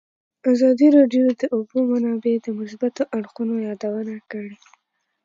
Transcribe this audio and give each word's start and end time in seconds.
ازادي 0.51 0.87
راډیو 0.97 1.23
د 1.29 1.31
د 1.41 1.43
اوبو 1.55 1.77
منابع 1.91 2.35
د 2.41 2.47
مثبتو 2.59 3.01
اړخونو 3.17 3.53
یادونه 3.67 4.15
کړې. 4.31 4.55